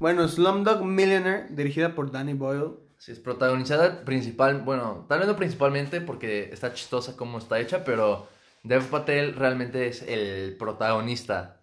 [0.00, 2.72] Bueno, Slumdog Millionaire, dirigida por Danny Boyle.
[2.96, 7.84] Sí, es protagonizada principal, bueno, tal vez no principalmente porque está chistosa como está hecha,
[7.84, 8.26] pero
[8.62, 11.62] Dev Patel realmente es el protagonista,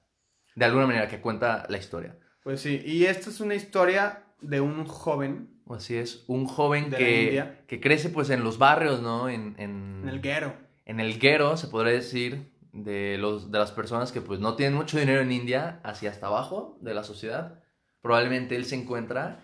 [0.55, 2.15] de alguna manera, que cuenta la historia.
[2.43, 5.49] Pues sí, y esta es una historia de un joven.
[5.69, 9.29] Así es, un joven que, que crece pues en los barrios, ¿no?
[9.29, 10.53] En, en, En el guero.
[10.85, 14.75] en el guero, se podría decir, de, los, de las personas que pues no tienen
[14.75, 17.59] mucho dinero en India, hacia hasta abajo de la sociedad.
[18.07, 19.41] Probablemente él se encuentra.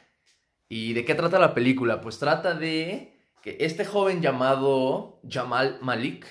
[0.70, 2.00] ¿Y de qué trata la película?
[2.00, 6.25] Pues trata de que este joven llamado Jamal Malik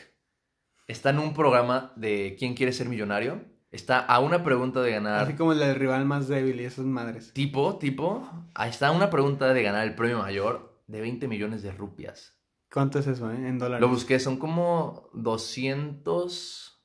[0.86, 3.44] está en un programa de ¿Quién quiere ser millonario?
[3.70, 6.86] Está a una pregunta de ganar Así como el del rival más débil y esas
[6.86, 7.34] madres.
[7.34, 11.72] tipo, tipo, ahí está una pregunta de ganar el premio mayor de 20 millones de
[11.72, 12.40] rupias.
[12.72, 13.46] ¿Cuánto es eso, eh?
[13.46, 13.82] En dólares.
[13.82, 16.82] Lo busqué, son como 200...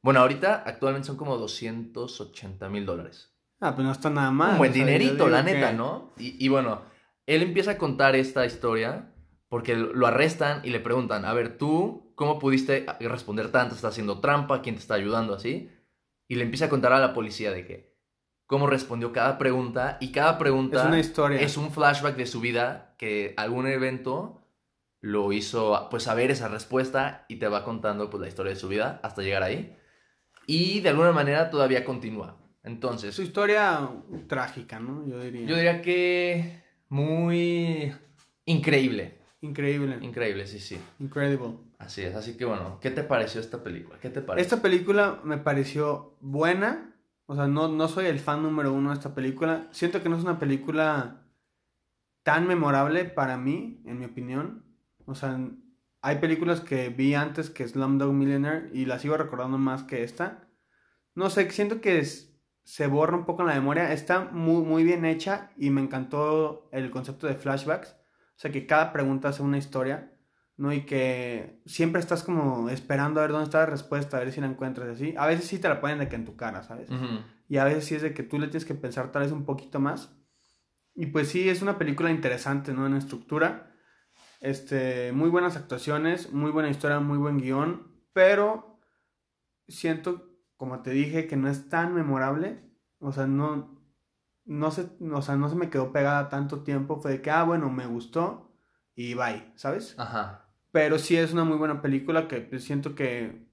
[0.00, 3.35] Bueno, ahorita actualmente son como 280 mil dólares.
[3.60, 4.52] Ah, pues no está nada mal.
[4.52, 6.12] Un buen o sea, yo dinerito, la que- neta, ¿no?
[6.18, 6.82] Y, y bueno,
[7.26, 9.12] él empieza a contar esta historia
[9.48, 13.74] porque lo arrestan y le preguntan, a ver, tú, ¿cómo pudiste responder tanto?
[13.74, 14.60] ¿Estás haciendo trampa?
[14.62, 15.70] ¿Quién te está ayudando así?
[16.28, 17.96] Y le empieza a contar a la policía de que,
[18.46, 21.40] cómo respondió cada pregunta y cada pregunta Es una historia.
[21.40, 24.42] es un flashback de su vida que algún evento
[25.00, 28.68] lo hizo pues saber esa respuesta y te va contando pues la historia de su
[28.68, 29.76] vida hasta llegar ahí
[30.46, 33.88] y de alguna manera todavía continúa entonces Su historia
[34.26, 35.06] trágica, ¿no?
[35.08, 35.46] Yo diría.
[35.46, 37.92] yo diría que muy
[38.44, 39.98] increíble Increíble.
[40.02, 41.54] increíble sí sí Incredible.
[41.78, 45.20] así es así que bueno qué te pareció esta película qué te parece Esta película
[45.24, 46.92] me pareció buena.
[47.28, 49.66] O sea, no, no soy el fan número uno de esta película.
[49.72, 51.24] Siento que no es una película
[52.22, 54.64] tan memorable para mí, en mi opinión.
[55.06, 55.36] O sea,
[56.02, 60.46] hay películas que vi antes que Slumdog Millionaire y las sigo recordando más que esta.
[61.16, 62.32] No sé, siento que es-
[62.66, 63.92] se borra un poco en la memoria.
[63.92, 67.90] Está muy, muy bien hecha y me encantó el concepto de flashbacks.
[67.90, 70.12] O sea, que cada pregunta hace una historia.
[70.56, 70.72] ¿no?
[70.72, 74.40] Y que siempre estás como esperando a ver dónde está la respuesta, a ver si
[74.40, 75.14] la encuentras así.
[75.16, 76.90] A veces sí te la ponen de que en tu cara, ¿sabes?
[76.90, 77.20] Ujú.
[77.48, 79.44] Y a veces sí es de que tú le tienes que pensar tal vez un
[79.44, 80.16] poquito más.
[80.94, 82.86] Y pues sí, es una película interesante, ¿no?
[82.86, 83.70] En estructura.
[84.40, 87.94] Este, muy buenas actuaciones, muy buena historia, muy buen guion.
[88.12, 88.80] Pero
[89.68, 90.25] siento,
[90.56, 92.60] como te dije, que no es tan memorable.
[92.98, 93.80] O sea, no,
[94.44, 97.00] no, se, o sea, no se me quedó pegada tanto tiempo.
[97.00, 98.52] Fue de que, ah, bueno, me gustó
[98.94, 99.94] y bye, ¿sabes?
[99.98, 103.46] ajá Pero sí es una muy buena película que pues, siento que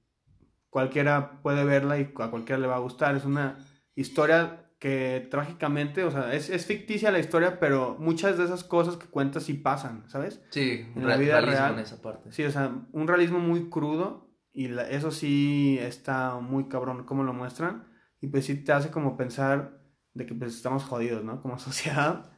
[0.70, 3.16] cualquiera puede verla y a cualquiera le va a gustar.
[3.16, 3.58] Es una
[3.96, 8.98] historia que trágicamente, o sea, es, es ficticia la historia, pero muchas de esas cosas
[8.98, 10.42] que cuentas sí pasan, ¿sabes?
[10.50, 11.74] sí En la vida real.
[11.74, 16.36] en esa parte Sí, o sea, un realismo muy crudo y la- eso sí está
[16.40, 17.88] muy cabrón como lo muestran
[18.22, 19.82] y pues sí te hace como pensar
[20.14, 21.42] de que pues estamos jodidos, ¿no?
[21.42, 22.32] Como sociedad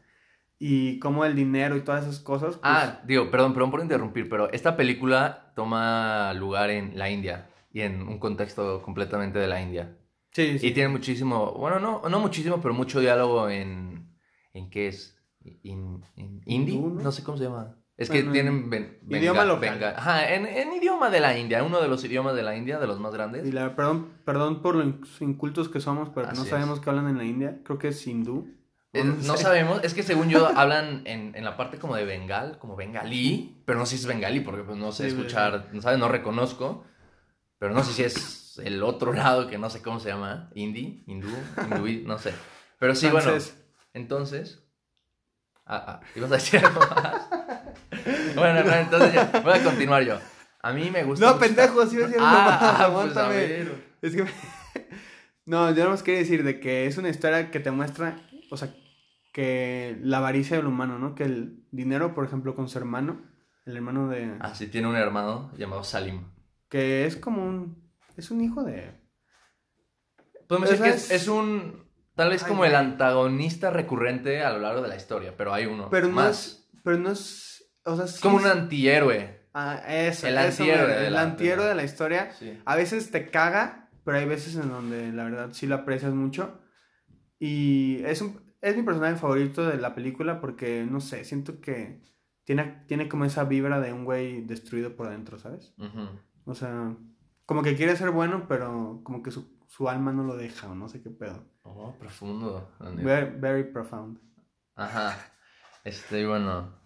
[0.59, 2.55] y como el dinero y todas esas cosas.
[2.55, 7.49] pues, Ah, digo, perdón, perdón por interrumpir, pero esta película toma lugar en la India
[7.71, 9.97] y en un contexto completamente de la India.
[10.31, 10.67] sí, sí.
[10.67, 14.09] Y tiene muchísimo, bueno, no, no muchísimo, pero mucho diálogo en,
[14.53, 15.17] ¿en qué es?
[15.63, 16.73] ¿En, en hindi?
[16.73, 17.01] Hindú, ¿no?
[17.03, 17.77] No sé cómo se llama.
[17.97, 19.79] Es que Bueno, tienen ben- idioma local.
[19.79, 22.77] benga- ajá, en, en idioma de la India, uno de los idiomas de la India,
[22.77, 23.47] de los más grandes.
[23.47, 26.49] Y la, perdón, perdón por lo in- incultos que somos, pero Así no es.
[26.49, 27.59] sabemos qué hablan en la India.
[27.63, 28.53] Creo que es hindú.
[28.91, 29.43] Eh, No no sé.
[29.43, 33.61] sabemos, es que según yo hablan en, en la parte como de Bengal, como bengalí,
[33.65, 36.09] pero no sé si es bengalí porque pues no sé Sí, escuchar, no sabes, no
[36.09, 36.83] reconozco,
[37.59, 41.03] pero no sé si es el otro lado que no sé cómo se llama, hindi,
[41.07, 41.29] hindú,
[41.69, 42.33] hindú, no sé.
[42.77, 43.31] Pero sí, bueno,
[43.93, 44.61] entonces...
[45.65, 47.29] Ah, ah, ¿ibas a decir algo más?
[48.35, 50.19] bueno, no, entonces ya, voy a continuar yo.
[50.61, 51.25] A mí me gusta...
[51.25, 53.67] No, mucho pendejo, sí iba a decir algo Ah, pues.
[54.01, 54.23] Es que.
[54.23, 54.31] me-
[55.45, 58.57] no, yo no más quería decir de que es una historia que te muestra, o
[58.57, 58.73] sea,
[59.31, 61.13] que la avaricia del humano, ¿no?
[61.13, 63.21] Que el dinero, por ejemplo, con su hermano,
[63.65, 64.37] el hermano de.
[64.39, 66.23] Ah, sí, tiene un hermano llamado Salim.
[66.69, 67.91] Que es como un.
[68.15, 68.91] Es un hijo de.
[70.47, 71.83] Podemos decir que es, un.
[72.15, 75.65] Tal vez Ay, como el antagonista recurrente a lo largo de la historia, pero hay
[75.65, 75.89] uno.
[75.89, 76.47] Pero no más.
[76.47, 76.69] es.
[76.83, 77.54] Pero no es.
[77.85, 79.45] O sea, sí Es como un antihéroe.
[79.53, 82.31] Ah, eso, el eso, antihéroe de el la- antihéroe de la- historia.
[82.33, 82.59] Sí.
[82.65, 86.59] A veces te caga, pero hay veces en donde la verdad sí lo aprecias mucho.
[87.39, 92.01] Y es, un, es mi personaje favorito de la película porque, no sé, siento que
[92.43, 95.73] tiene, tiene como esa vibra de un güey destruido por dentro, ¿sabes?
[95.77, 96.09] Ujú.
[96.45, 96.95] O sea,
[97.45, 100.75] como que quiere ser bueno, pero como que su, su alma no lo deja o
[100.75, 101.43] no sé qué pedo.
[101.63, 102.71] Oh, profundo.
[102.79, 104.19] Very, very profound.
[104.75, 105.17] Ajá.
[105.83, 106.83] Este, bueno.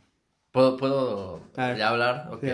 [0.51, 1.78] ¿Puedo, puedo A ver.
[1.78, 2.30] ya hablar?
[2.31, 2.44] Ok.
[2.44, 2.50] Sí,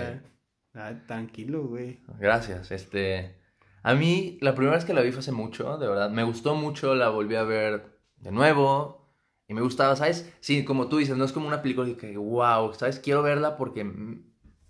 [0.73, 2.01] ay, tranquilo, güey.
[2.19, 2.71] Gracias.
[2.71, 3.35] Este.
[3.83, 6.09] A mí, la primera vez que la vi fue hace mucho, de verdad.
[6.09, 9.05] Me gustó mucho, la volví a ver de nuevo.
[9.47, 10.33] Y me gustaba, ¿sabes?
[10.39, 12.99] Sí, como tú dices, no es como una película que, wow, ¿sabes?
[12.99, 13.85] Quiero verla porque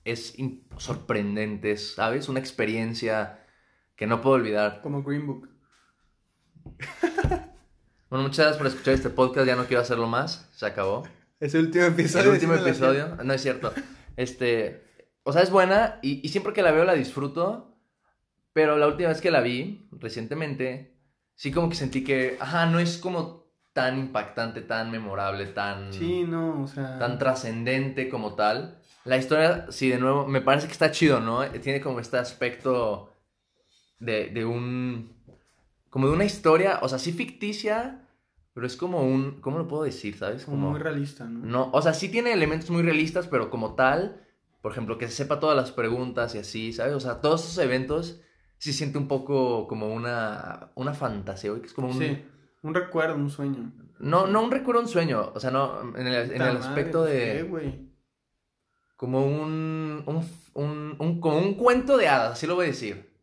[0.03, 0.35] es
[0.77, 2.27] sorprendente, ¿sabes?
[2.27, 3.39] Una experiencia
[3.95, 4.81] que no puedo olvidar.
[4.81, 5.49] Como Green Book.
[8.09, 11.03] bueno, muchas gracias por escuchar este podcast, ya no quiero hacerlo más, se acabó.
[11.45, 12.25] Es el último episodio.
[12.25, 13.71] El último episodio, no es cierto.
[14.17, 14.83] Este,
[15.21, 17.77] o sea, es buena y, y siempre que la veo la disfruto,
[18.51, 20.95] pero la última vez que la vi, recientemente,
[21.35, 25.93] sí como que sentí que, ajá, no es como tan impactante, tan memorable, tan...
[25.93, 26.97] Sí, no, o sea...
[26.97, 28.79] Tan trascendente como tal.
[29.03, 31.45] La historia, sí, de nuevo, me parece que está chido, ¿no?
[31.45, 33.13] Tiene como este aspecto
[33.99, 35.13] de, de un...
[35.91, 38.04] Como de una historia, o sea, sí ficticia,
[38.55, 39.41] pero es como un...
[39.41, 40.45] ¿Cómo lo puedo decir, sabes?
[40.45, 41.45] Como, muy realista, ¿no?
[41.45, 44.25] No, o sea, sí tiene elementos muy realistas, pero como tal,
[44.61, 46.93] por ejemplo, que se sepa todas las preguntas y así, ¿sabes?
[46.93, 48.21] O sea, todos esos eventos
[48.57, 51.99] sí siente un poco como una, una fantasía, que es como un...
[51.99, 52.17] Sí,
[52.63, 53.73] un recuerdo, un sueño.
[53.99, 57.43] No, no un recuerdo, un sueño, o sea, no, en el, en el aspecto de...
[57.43, 57.89] güey.
[58.95, 63.14] Como un, un, un, un, como un cuento de hadas, así lo voy a decir.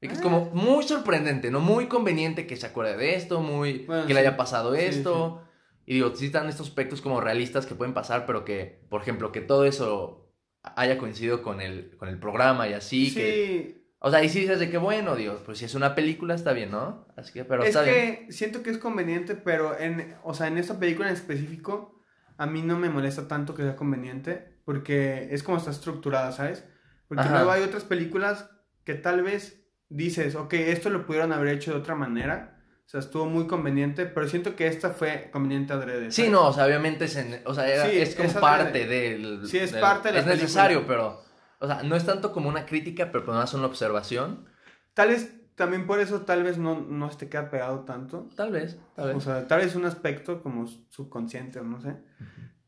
[0.00, 0.56] Es como ah.
[0.56, 1.60] muy sorprendente, ¿no?
[1.60, 3.86] Muy conveniente que se acuerde de esto, muy...
[4.06, 5.42] que le haya pasado esto.
[5.84, 9.32] Y digo, sí están estos aspectos como realistas que pueden pasar, pero que, por ejemplo,
[9.32, 10.32] que todo eso
[10.62, 13.10] haya coincidido con el, con el programa y así.
[13.10, 13.76] Sí.
[13.98, 16.52] O sea, y si dices de que bueno, Dios, pues si es una película está
[16.54, 17.06] bien, ¿no?
[17.16, 20.56] Así que, pero es está que siento que es conveniente, pero en, o sea, en
[20.56, 22.00] esta película en específico,
[22.38, 26.64] a mí no me molesta tanto que sea conveniente, porque es como está estructurada, ¿sabes?
[27.08, 28.48] Porque luego hay otras películas
[28.84, 29.59] que tal vez
[29.90, 32.56] dices, ok, esto lo pudieron haber hecho de otra manera,
[32.86, 36.10] o sea, estuvo muy conveniente, pero siento que esta fue conveniente adrede.
[36.10, 39.46] Sí, no, o sea, obviamente es, o sea, es como parte del...
[39.46, 41.22] Sí, es parte de la Es necesario, pero
[41.60, 44.46] o sea, no es tanto como una crítica, pero más una observación.
[44.94, 48.28] Tal vez, también por eso, tal vez no, no te queda pegado tanto.
[48.34, 49.16] Tal vez, tal vez.
[49.16, 51.96] O sea, tal vez un aspecto como subconsciente o no sé.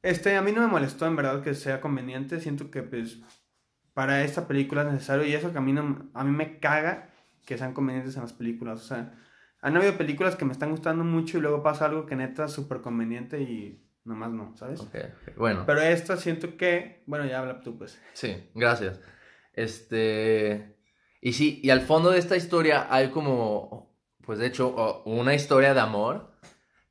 [0.03, 2.39] Este, a mí no me molestó en verdad que sea conveniente.
[2.39, 3.19] Siento que, pues,
[3.95, 5.25] para esta película es necesario.
[5.25, 5.75] Y eso que a mí,
[6.13, 7.12] a mí me caga
[7.44, 8.81] que sean convenientes en las películas.
[8.81, 9.12] O sea,
[9.61, 12.53] han habido películas que me están gustando mucho y luego pasa algo que neta es
[12.53, 14.81] súper conveniente y Nomás no, ¿sabes?
[14.81, 14.97] Ok,
[15.37, 15.62] bueno.
[15.65, 18.00] Pero esta siento que, bueno, ya habla tú pues.
[18.15, 19.00] Sí, gracias.
[19.53, 20.77] Este,
[21.21, 25.73] y sí, y al fondo de esta historia hay como, pues de hecho, una historia
[25.73, 26.33] de amor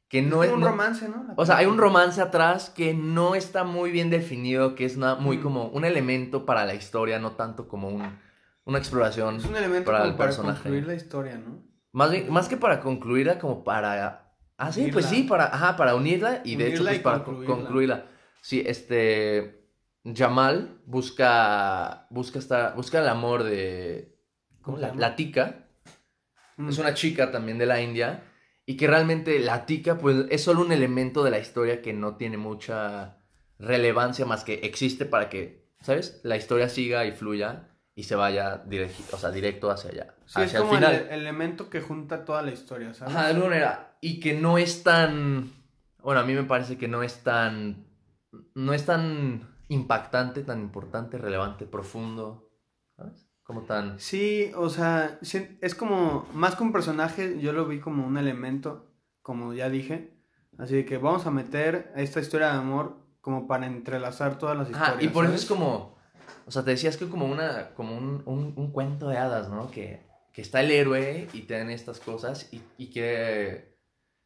[0.07, 0.51] que no es...
[0.51, 1.33] un romance, ¿no?
[1.36, 5.15] o sea, hay un romance atrás que no está muy bien definido, que es una,
[5.15, 5.42] muy mm.
[5.42, 8.19] como un elemento para la historia, no tanto como un,
[8.65, 11.63] una exploración es un elemento para el para concluir la historia, ¿no?
[11.93, 14.31] Más, más que para concluirla, como para
[14.61, 18.05] Ah, sí, pues sí, para, ajá, para unirla y de hecho pues para concluirla.
[18.41, 19.65] Sí, este
[20.05, 24.19] Jamal busca busca esta, busca el amor de
[24.61, 25.65] ¿cómo la, la tica.
[26.57, 26.69] Mm.
[26.69, 28.23] Es una chica también de la India
[28.67, 32.17] y que realmente la tica pues es solo un elemento de la historia que no
[32.17, 33.17] tiene mucha
[33.57, 36.21] relevancia más que existe para que, ¿sabes?
[36.21, 38.63] La historia siga y fluya y se vaya
[39.11, 40.15] o sea, directo hacia allá.
[40.25, 43.15] Sí, es como el, elemento que junta toda la historia, ¿sabes?
[43.15, 45.51] Ajá, de alguna manera y que no es tan,
[46.01, 47.85] bueno, a mí me parece que no es tan,
[48.55, 52.49] no es tan impactante, tan importante, relevante, profundo,
[52.97, 53.29] ¿sabes?
[53.43, 53.99] Como tan...
[53.99, 58.91] Sí, o sea, es como, más que un personaje, yo lo vi como un elemento,
[59.21, 60.17] como ya dije,
[60.57, 65.04] así que vamos a meter esta historia de amor como para entrelazar todas las historias.
[65.04, 65.95] y por eso es como,
[66.45, 69.71] o sea, te decías que como una, como un, un, cuento de hadas, ¿no?
[69.71, 70.02] Que,
[70.33, 73.78] que está el héroe y te dan estas cosas y, que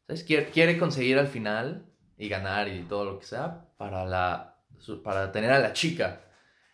[0.06, 0.24] ¿Sabes?
[0.24, 1.86] Quiere, conseguir al final
[2.16, 4.58] y ganar y todo lo que sea para, la,
[5.02, 6.20] para tener a la chica.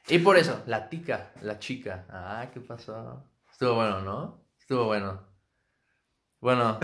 [0.08, 2.06] Y por eso, la tica, la chica.
[2.10, 3.24] Ah, ¿qué pasó?
[3.50, 4.44] Estuvo bueno, ¿no?
[4.58, 5.32] Estuvo bueno.
[6.40, 6.80] Bueno,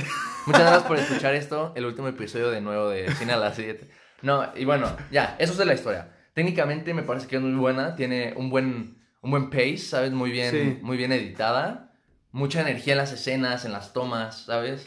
[0.47, 3.90] muchas gracias por escuchar esto, el último episodio de nuevo de Cine a las 7.
[4.23, 6.17] No, y bueno, ya, eso es de la historia.
[6.38, 10.12] Técnicamente me parece que es muy buena, tiene un buen, un buen pace, ¿sabes?
[10.12, 11.92] Muy bien, muy bien editada.
[12.30, 14.87] Mucha energía en las escenas, en las tomas, ¿sabes?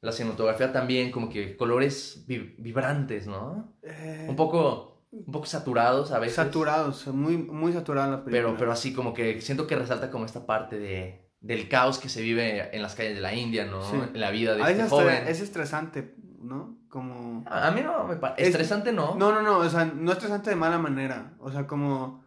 [0.00, 3.76] la cinematografía también, como que colores vibrantes, ¿no?
[3.82, 6.36] Eh, un poco, un poco saturados a veces.
[6.36, 8.50] Saturados, muy, muy saturada la película.
[8.50, 12.08] Pero, pero así como que siento que resalta como esta parte de, del caos que
[12.08, 13.82] se vive en las calles de la India, ¿no?
[14.04, 15.26] En la vida de a este joven.
[15.26, 16.14] Es estresante,
[16.46, 16.78] ¿no?
[16.88, 17.44] Como...
[17.46, 18.48] A, mí no me parece...
[18.48, 19.14] Estresante no.
[19.16, 21.34] No, no, no, o sea, no estresante de mala manera.
[21.38, 22.24] O sea, como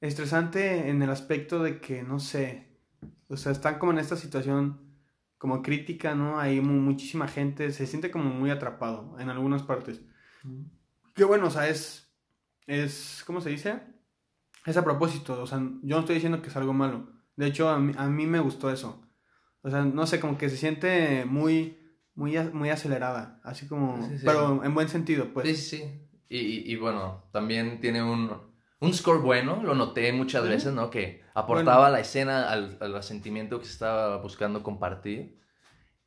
[0.00, 2.78] estresante en el aspecto de que, no sé,
[3.28, 4.80] o sea, están como en esta situación
[5.38, 6.38] como crítica, ¿no?
[6.38, 10.02] Hay muchísima gente, se siente como muy atrapado en algunas partes.
[11.14, 12.12] Qué bueno, o sea, es,
[12.66, 13.80] es, ¿cómo se dice?
[14.64, 17.10] Es a propósito, o sea, yo no estoy diciendo que es algo malo.
[17.36, 19.02] De hecho, a mí, a mí me gustó eso.
[19.62, 21.78] O sea, no sé, como que se siente muy,
[22.16, 24.24] muy, muy acelerada, así como, Sí, sí.
[24.26, 25.46] pero en buen sentido, pues.
[25.46, 26.02] Sí, sí.
[26.28, 28.32] Y, y- y bueno, también tiene un,
[28.80, 30.90] un score bueno, lo noté muchas veces, ¿no?
[30.90, 31.86] Que aportaba Bueno.
[31.86, 35.38] a la escena al, al sentimiento que se estaba buscando compartir.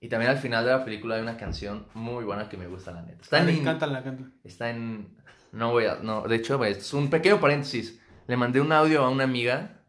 [0.01, 2.91] Y también al final de la película hay una canción muy buena que me gusta,
[2.91, 3.21] la neta.
[3.21, 4.29] Está Ah, en, me cántala, cántala.
[4.43, 5.15] Está en...
[5.51, 5.95] No voy a...
[5.95, 8.01] No, de hecho, es un pequeño paréntesis.
[8.27, 9.81] Le mandé un audio a una amiga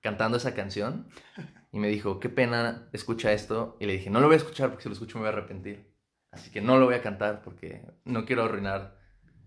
[0.00, 1.08] cantando esa canción
[1.72, 3.76] y me dijo, qué pena, escucha esto.
[3.80, 5.32] Y le dije, no lo voy a escuchar porque si lo escucho me voy a
[5.36, 5.94] arrepentir.
[6.30, 8.98] Así que no lo voy a cantar porque no quiero arruinar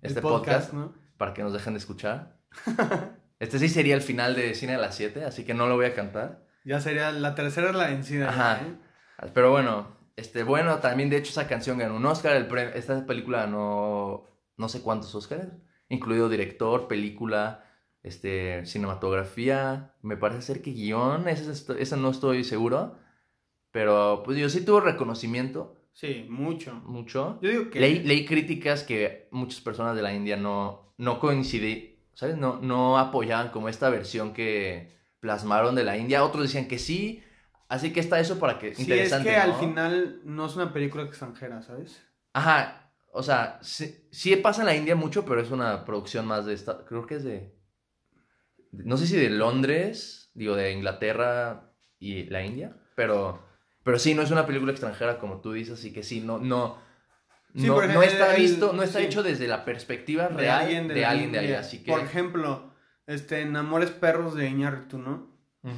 [0.02, 0.94] este El podcast, ¿no?
[1.18, 2.40] para que nos dejen de escuchar.
[3.40, 5.88] Este sí sería el final de Cine a las 7, así que no lo voy
[5.88, 6.46] a cantar.
[6.64, 8.30] Ya sería, la tercera la vencida.
[8.30, 8.62] Ajá.
[8.62, 9.30] ¿eh?
[9.34, 12.36] Pero bueno, este, bueno, también de hecho esa canción ganó un Oscar.
[12.36, 15.48] El pre- esta película ganó no sé cuántos Oscars,
[15.90, 17.64] incluido director, película,
[18.04, 19.94] este, cinematografía.
[20.02, 22.98] Me parece ser que guion, ese no estoy seguro.
[23.72, 26.74] Pero pues yo sí tuvo reconocimiento, Sí, mucho.
[26.86, 27.40] mucho.
[27.42, 27.80] Yo digo que...
[27.80, 32.38] Leí, leí críticas que muchas personas de la India no, no coincidí, ¿sabes?
[32.38, 36.24] No, no apoyaban como esta versión que plasmaron de la India.
[36.24, 37.24] Otros decían que sí.
[37.68, 38.74] Así que está eso para que...
[38.76, 42.02] Sí, es interesante, que al final no es una película extranjera, ¿sabes?
[42.34, 46.46] Ajá, o sea, sí, sí pasa en la India mucho, pero es una producción más
[46.46, 47.56] de esta, creo que es de,
[48.72, 53.42] no sé si de Londres, digo, de Inglaterra y la India, pero,
[53.84, 56.78] pero sí, no es una película extranjera como tú dices, así que sí, no, no,
[57.54, 59.06] Sí, no, no está visto, no está sí.
[59.06, 61.58] hecho desde la perspectiva De real alguien de, de, la alguien de India.
[61.58, 61.92] allá, así que...
[61.92, 62.72] Por ejemplo,
[63.08, 65.30] este, en Amores Perros de Iñárritu, ¿no?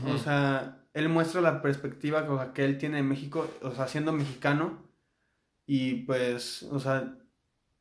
[0.08, 3.88] O sea, él muestra la perspectiva o sea, que él tiene de México, o sea,
[3.88, 4.82] siendo mexicano.
[5.66, 7.18] Y pues, o sea,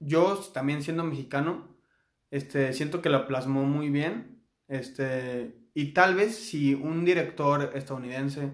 [0.01, 1.77] yo también siendo mexicano,
[2.31, 4.42] este, siento que lo plasmó muy bien.
[4.73, 8.53] Este, y tal vez si un director estadounidense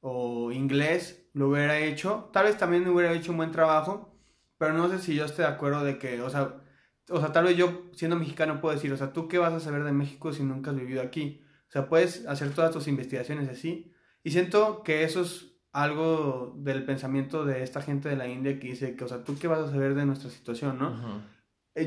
[0.00, 4.14] o inglés lo hubiera hecho, tal vez también hubiera hecho un buen trabajo.
[4.58, 6.60] Pero no sé si yo esté de acuerdo de que, o sea,
[7.08, 9.60] o sea, tal vez yo siendo mexicano puedo decir, o sea, ¿tú qué vas a
[9.60, 11.42] saber de México si nunca has vivido aquí?
[11.66, 13.90] O sea, puedes hacer todas tus investigaciones así.
[14.22, 18.68] Y siento que eso es algo del pensamiento de esta gente de la India que
[18.68, 21.22] dice que, o sea, ¿tú qué vas a saber de nuestra situación, no?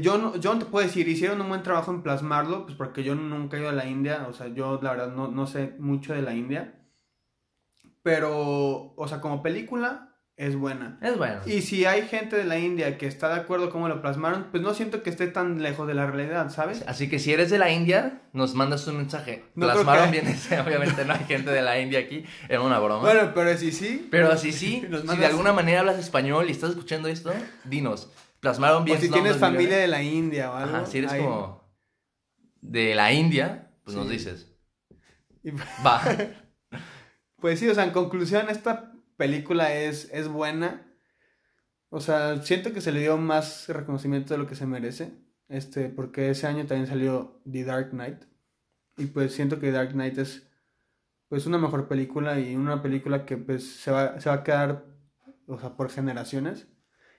[0.02, 3.04] Yo no, yo no te puedo decir, hicieron un buen trabajo en plasmarlo, pues porque
[3.04, 5.76] yo nunca he ido a la India, o sea, yo la verdad no, no sé
[5.80, 6.74] mucho de la India.
[8.04, 11.00] Pero, o sea, como película es buena.
[11.02, 11.42] Es bueno.
[11.46, 14.62] Y si hay gente de la India que está de acuerdo cómo lo plasmaron, pues
[14.62, 16.84] no siento que esté tan lejos de la realidad, ¿sabes?
[16.88, 19.46] Así que si eres de la India, nos mandas un mensaje.
[19.56, 22.78] No Plasmaron que- bien ese, obviamente no hay gente de la India aquí, era una
[22.80, 23.02] broma.
[23.02, 24.08] Bueno, pero si sí.
[24.12, 28.12] Pero así sí, Nos si de alguna manera hablas español y estás escuchando esto, dinos.
[28.48, 30.76] Plasmaron bien O si tienes familia de la India o algo.
[30.78, 31.64] Ajá, si eres ahí- como
[32.62, 34.52] de la India, pues nos dices.
[35.44, 35.52] Y-
[35.86, 36.02] Va.
[37.40, 40.84] Pues sí, o sea, en conclusión, esta película es, es buena.
[41.90, 45.14] O sea, siento que se le dio más reconocimiento de lo que se merece.
[45.50, 48.24] Este, porque ese año también salió The Dark Knight.
[48.98, 50.50] Y pues siento que Dark Knight es
[51.30, 54.86] pues una mejor película y una película que pues se va, se va a quedar,
[55.46, 56.68] o sea, por generaciones.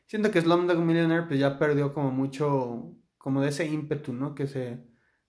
[0.08, 4.34] Siento que Slumdog Millionaire pues ya perdió como mucho, como de ese ímpetu, ¿no?
[4.34, 4.84] Que se,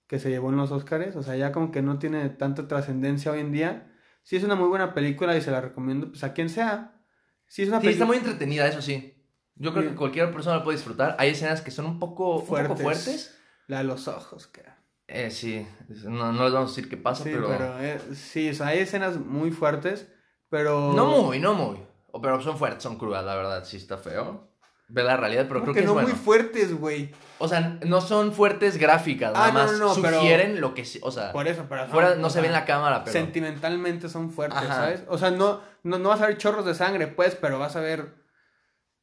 [0.08, 1.14] que se llevó en los Oscars.
[1.16, 3.92] O sea, ya como que no tiene tanta trascendencia hoy en día.
[4.22, 7.00] Sí es una muy buena película y se la recomiendo pues a quien sea.
[7.46, 9.16] Sí es una Sí, está muy entretenida, eso sí.
[9.54, 9.94] Yo creo Bien.
[9.94, 11.14] que cualquier persona la puede disfrutar.
[11.18, 12.82] Hay escenas que son un poco un poco Fuertes.
[12.82, 13.38] fuertes.
[13.66, 14.62] la de los ojos, que
[15.08, 15.66] Eh, sí,
[16.04, 17.48] no, no les vamos a decir qué pasa, Sí, pero...
[17.48, 20.08] pero, eh, sí, o sea, hay escenas muy fuertes,
[20.48, 21.78] pero No muy, no muy.
[22.12, 24.49] O- Pero son fuertes, son crudas, la verdad, sí está feo.
[24.92, 26.08] Ve la realidad, pero creo que, no es bueno.
[26.08, 27.10] muy fuertes, güey.
[27.38, 30.84] O sea, no son fuertes gráficas, Ah, nada más no, no, pero- sugieren lo que
[31.02, 34.08] o sea, Por eso, pero fuera son- no se ve en la cámara, pero Sentimentalmente
[34.08, 34.74] son fuertes, Ajá.
[34.74, 35.04] ¿sabes?
[35.08, 37.80] O sea, no, no, no vas a ver chorros de sangre, pues, pero vas a
[37.80, 38.14] ver.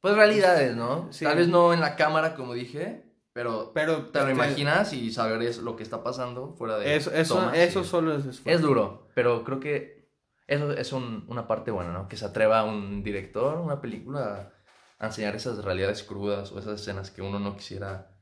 [0.02, 1.08] pues realidades, ¿no?
[1.12, 1.26] Sí.
[1.26, 3.04] Tal vez no en la cámara como dije,
[3.34, 4.06] pero Pero.
[4.12, 7.58] te lo este, imaginas y saberías lo que está pasando fuera de Eso, eso, tomas
[7.58, 8.50] eso y- solo es esfuerzo.
[8.58, 10.12] Es duro, pero creo que
[10.48, 12.08] eso es un- una parte buena, ¿no?
[12.08, 14.54] Que se atreva un director, una película,
[15.00, 18.18] a enseñar esas realidades crudas o esas escenas que uno no quisiera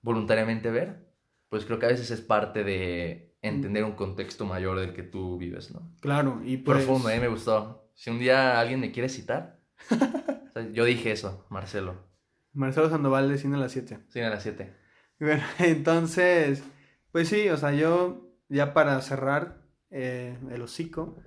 [0.00, 1.08] voluntariamente ver.
[1.48, 5.36] Pues creo que a veces es parte de entender un contexto mayor del que tú
[5.36, 5.92] vives, ¿no?
[6.00, 6.84] Claro, y pues.
[6.84, 7.20] Profundo, ¿eh?
[7.20, 7.90] Me gustó.
[7.94, 9.60] Si un día alguien me quiere citar,
[9.90, 12.10] o sea, yo dije eso, Marcelo.
[12.52, 13.98] Marcelo Sandoval de Cine a las 7.
[14.08, 14.74] Sí, a las 7.
[15.18, 16.62] Bueno, entonces,
[17.10, 21.18] pues sí, o sea, yo ya para cerrar eh, el hocico,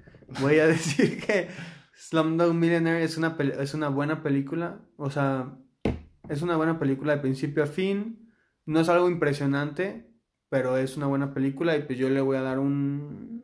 [0.41, 1.49] voy a decir que
[1.95, 5.57] Slumdog Millionaire es una, es una buena película, o sea,
[6.29, 8.31] es una buena película de principio a fin,
[8.65, 10.11] no es algo impresionante,
[10.49, 13.43] pero es una buena película y pues yo le voy a dar un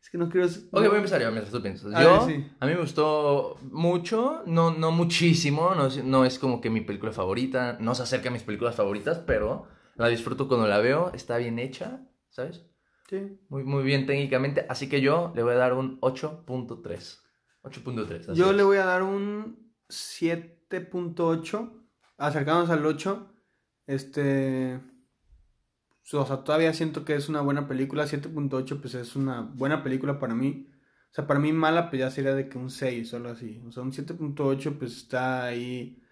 [0.00, 0.46] Es que no quiero...
[0.46, 1.92] Ok, voy a empezar yo mientras tú piensas.
[1.94, 2.46] A Yo, ver, sí.
[2.60, 6.80] a mí me gustó mucho, no, no muchísimo, no, es- no es como que mi
[6.80, 11.12] película favorita, no se acerca a mis películas favoritas, pero la disfruto cuando la veo,
[11.14, 12.66] está bien hecha, ¿sabes?
[13.08, 13.38] Sí.
[13.48, 17.20] Muy, muy bien técnicamente, así que yo le voy a dar un 8.3.
[17.62, 18.20] 8.3.
[18.30, 18.56] así Yo es.
[18.56, 21.72] le voy a dar un 7.8,
[22.18, 23.32] acercándonos al 8.
[23.86, 24.80] Este.
[26.12, 28.04] O sea, todavía siento que es una buena película.
[28.06, 30.68] 7.8, pues es una buena película para mí.
[31.10, 33.62] O sea, para mí mala, pues ya sería de que un 6 o algo así.
[33.66, 36.02] O sea, un 7.8, pues está ahí.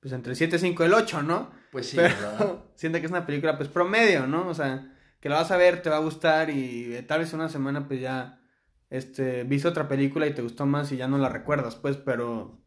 [0.00, 1.50] Pues entre el 7, 5 y el 8, ¿no?
[1.70, 2.58] Pues sí, Pero ¿verdad?
[2.74, 4.48] siento que es una película, pues promedio, ¿no?
[4.48, 4.93] O sea,
[5.24, 7.88] que la vas a ver, te va a gustar y eh, tal vez una semana,
[7.88, 8.42] pues ya.
[8.90, 12.60] Este, viste otra película y te gustó más y ya no la recuerdas, pues, pero.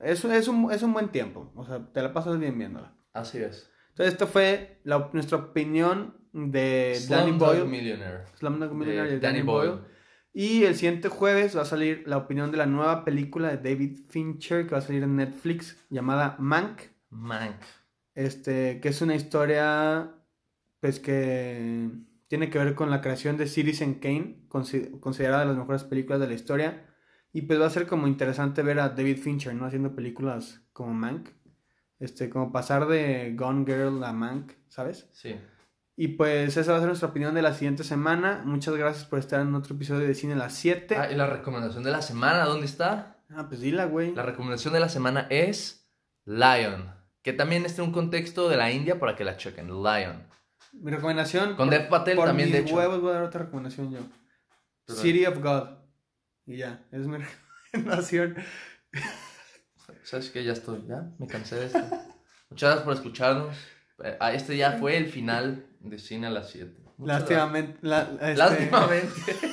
[0.00, 1.52] Eso es un, es un buen tiempo.
[1.54, 2.96] O sea, te la pasas bien viéndola.
[3.12, 3.70] Así es.
[3.90, 7.66] Entonces, esto fue la- nuestra opinión de Danny Boyle.
[7.66, 8.24] Millionaire.
[8.34, 9.78] Slumdog Millionaire de de Danny, Boyle.
[10.32, 13.98] Y el siguiente jueves va a salir la opinión de la nueva película de David
[14.08, 16.80] Fincher que va a salir en Netflix llamada Mank.
[17.10, 17.60] Mank.
[18.16, 20.16] Este, que es una historia,
[20.82, 21.90] pues que
[22.26, 26.18] tiene que ver con la creación de Citizen Kane, consi- considerada de las mejores películas
[26.20, 26.86] de la historia.
[27.32, 29.64] Y pues va a ser como interesante ver a David Fincher, ¿no?
[29.64, 31.28] Haciendo películas como Mank.
[32.00, 35.08] Este, como pasar de Gone Girl a Mank, ¿sabes?
[35.12, 35.36] Sí.
[35.94, 38.42] Y pues esa va a ser nuestra opinión de la siguiente semana.
[38.44, 40.96] Muchas gracias por estar en otro episodio de Cine a las 7.
[40.96, 43.22] Ah, y la recomendación de la semana, ¿dónde está?
[43.30, 44.14] Ah, pues dila, güey.
[44.16, 45.88] La recomendación de la semana es
[46.24, 46.92] Lion.
[47.22, 49.68] Que también está en un contexto de la India para que la chequen.
[49.68, 50.26] Lion.
[50.72, 51.54] Mi recomendación.
[51.56, 52.74] Con Dev Patel por también, mis de hecho.
[52.74, 54.00] huevos voy a dar otra recomendación yo.
[54.86, 55.68] Pero- City of God.
[56.46, 57.18] Y ya, es mi
[57.72, 58.36] recomendación.
[60.02, 60.42] ¿Sabes qué?
[60.44, 61.78] Ya estoy, ya me cansé de esto.
[62.50, 63.56] Muchas gracias por escucharnos.
[64.04, 66.74] Eh, ah, Este ya fue el final de Cine a las 7.
[66.98, 67.78] Lástimamente.
[67.82, 69.36] la- este, Lástimamente.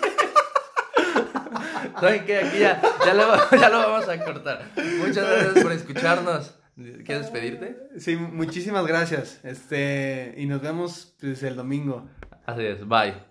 [2.00, 2.38] ¿Saben qué?
[2.40, 4.72] Aquí ya, ya, lo, ya lo vamos a cortar.
[5.00, 6.56] Muchas gracias por escucharnos.
[6.80, 7.78] ¿Quieres despedirte?
[7.98, 9.44] Sí, muchísimas gracias.
[9.44, 12.08] Este, y nos vemos pues, el domingo.
[12.46, 13.29] Así es, bye.